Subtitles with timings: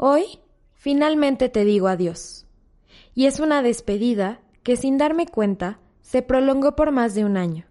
[0.00, 0.38] Hoy,
[0.74, 2.46] finalmente te digo adiós.
[3.16, 7.66] Y es una despedida que sin darme cuenta se prolongó por más de un año,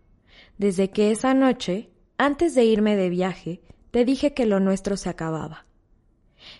[0.57, 5.07] desde que esa noche, antes de irme de viaje, te dije que lo nuestro se
[5.07, 5.67] acababa.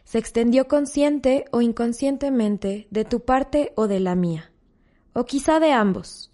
[0.05, 4.54] Se extendió consciente o inconscientemente de tu parte o de la mía,
[5.11, 6.31] o quizá de ambos,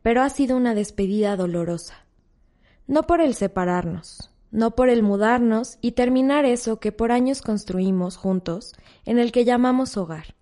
[0.00, 2.06] pero ha sido una despedida dolorosa.
[2.86, 8.16] No por el separarnos, no por el mudarnos y terminar eso que por años construimos
[8.16, 10.34] juntos, en el que llamamos hogar,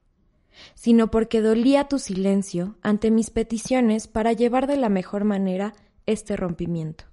[0.75, 5.75] sino porque dolía tu silencio ante mis peticiones para llevar de la mejor manera
[6.07, 7.05] este rompimiento.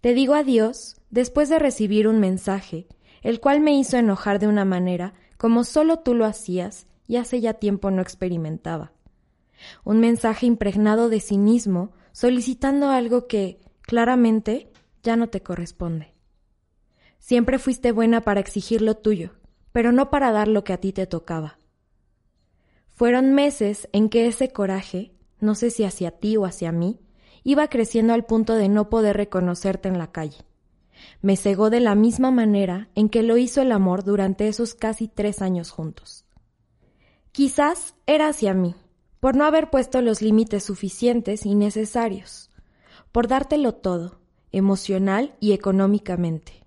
[0.00, 2.86] Te digo adiós después de recibir un mensaje,
[3.22, 7.40] el cual me hizo enojar de una manera como solo tú lo hacías y hace
[7.40, 8.92] ya tiempo no experimentaba.
[9.82, 14.70] Un mensaje impregnado de cinismo, solicitando algo que, claramente,
[15.04, 16.12] ya no te corresponde.
[17.20, 19.30] Siempre fuiste buena para exigir lo tuyo,
[19.72, 21.58] pero no para dar lo que a ti te tocaba.
[22.92, 27.00] Fueron meses en que ese coraje, no sé si hacia ti o hacia mí,
[27.42, 30.38] iba creciendo al punto de no poder reconocerte en la calle.
[31.22, 35.08] Me cegó de la misma manera en que lo hizo el amor durante esos casi
[35.08, 36.24] tres años juntos.
[37.32, 38.74] Quizás era hacia mí,
[39.18, 42.50] por no haber puesto los límites suficientes y necesarios,
[43.10, 44.20] por dártelo todo,
[44.56, 46.64] emocional y económicamente,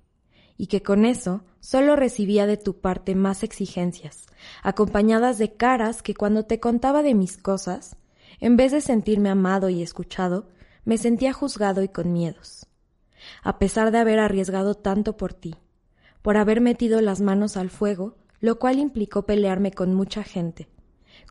[0.58, 4.26] y que con eso solo recibía de tu parte más exigencias,
[4.64, 7.96] acompañadas de caras que cuando te contaba de mis cosas,
[8.40, 10.50] en vez de sentirme amado y escuchado,
[10.86, 12.68] me sentía juzgado y con miedos.
[13.44, 15.56] A pesar de haber arriesgado tanto por ti,
[16.22, 20.68] por haber metido las manos al fuego, lo cual implicó pelearme con mucha gente,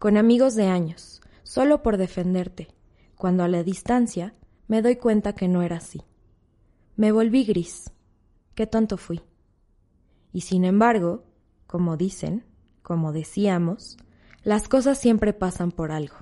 [0.01, 2.69] con amigos de años, solo por defenderte,
[3.15, 4.35] cuando a la distancia
[4.69, 6.03] me doy cuenta que no era así.
[6.97, 7.92] Me volví gris.
[8.55, 9.20] Qué tonto fui.
[10.33, 11.24] Y sin embargo,
[11.67, 12.46] como dicen,
[12.83, 13.98] como decíamos,
[14.42, 16.17] las cosas siempre pasan por algo.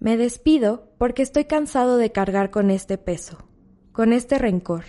[0.00, 3.38] Me despido porque estoy cansado de cargar con este peso,
[3.92, 4.84] con este rencor,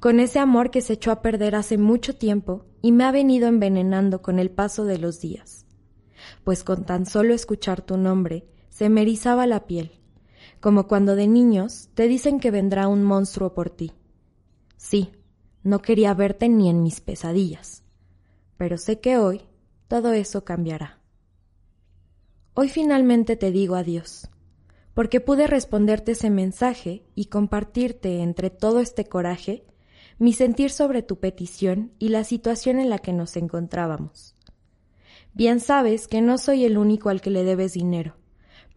[0.00, 3.46] con ese amor que se echó a perder hace mucho tiempo y me ha venido
[3.46, 5.66] envenenando con el paso de los días,
[6.44, 9.98] pues con tan solo escuchar tu nombre se me erizaba la piel
[10.60, 13.92] como cuando de niños te dicen que vendrá un monstruo por ti.
[14.76, 15.12] Sí,
[15.62, 17.84] no quería verte ni en mis pesadillas,
[18.56, 19.42] pero sé que hoy
[19.86, 20.98] todo eso cambiará.
[22.54, 24.28] Hoy finalmente te digo adiós,
[24.94, 29.64] porque pude responderte ese mensaje y compartirte entre todo este coraje
[30.18, 34.34] mi sentir sobre tu petición y la situación en la que nos encontrábamos.
[35.34, 38.17] Bien sabes que no soy el único al que le debes dinero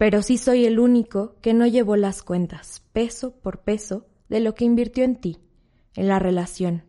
[0.01, 4.56] pero sí soy el único que no llevó las cuentas, peso por peso, de lo
[4.56, 5.38] que invirtió en ti,
[5.94, 6.85] en la relación,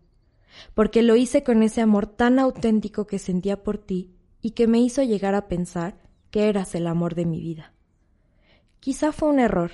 [0.72, 4.80] porque lo hice con ese amor tan auténtico que sentía por ti y que me
[4.80, 7.74] hizo llegar a pensar que eras el amor de mi vida.
[8.80, 9.72] Quizá fue un error,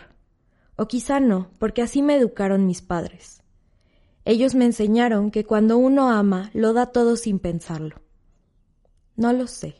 [0.74, 3.44] o quizá no, porque así me educaron mis padres.
[4.24, 8.02] Ellos me enseñaron que cuando uno ama lo da todo sin pensarlo.
[9.14, 9.76] No lo sé.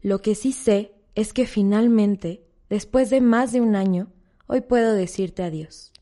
[0.00, 4.12] Lo que sí sé es que finalmente Después de más de un año,
[4.46, 5.92] hoy puedo decirte adiós.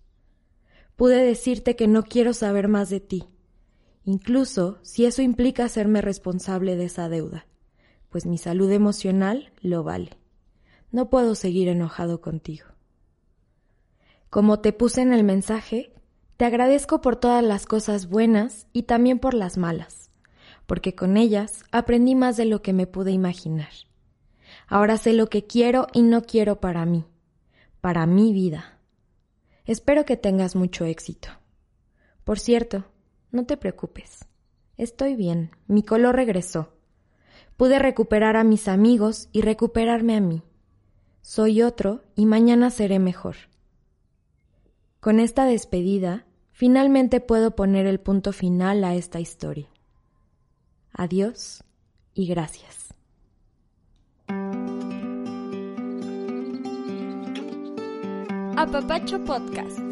[0.97, 3.25] Pude decirte que no quiero saber más de ti,
[4.05, 7.47] incluso si eso implica hacerme responsable de esa deuda,
[8.09, 10.19] pues mi salud emocional lo vale.
[10.91, 12.67] No puedo seguir enojado contigo.
[14.31, 15.93] Como te puse en el mensaje,
[16.37, 20.11] te agradezco por todas las cosas buenas y también por las malas,
[20.67, 23.71] porque con ellas aprendí más de lo que me pude imaginar.
[24.67, 27.05] Ahora sé lo que quiero y no quiero para mí,
[27.81, 28.79] para mi vida.
[29.65, 31.29] Espero que tengas mucho éxito.
[32.25, 32.85] Por cierto,
[33.31, 34.27] no te preocupes.
[34.77, 36.73] Estoy bien, mi color regresó.
[37.57, 40.43] Pude recuperar a mis amigos y recuperarme a mí.
[41.23, 43.37] Soy otro y mañana seré mejor.
[45.01, 49.69] Con esta despedida, finalmente puedo poner el punto final a esta historia.
[50.93, 51.65] Adiós
[52.15, 52.86] y gracias.
[58.57, 59.86] Apapacho Podcast.